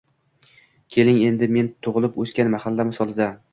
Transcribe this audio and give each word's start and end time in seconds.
Keling, 0.95 1.19
endi 1.27 1.51
men 1.59 1.71
tug‘ilib 1.89 2.19
o‘sgan 2.25 2.53
mahalla 2.57 2.89
misolida 2.93 3.33